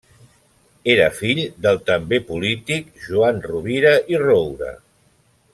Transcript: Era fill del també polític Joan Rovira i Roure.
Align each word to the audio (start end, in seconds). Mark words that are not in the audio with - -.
Era 0.93 1.09
fill 1.17 1.41
del 1.67 1.77
també 1.91 2.21
polític 2.31 2.89
Joan 3.11 3.41
Rovira 3.49 3.95
i 4.15 4.23
Roure. 4.27 4.77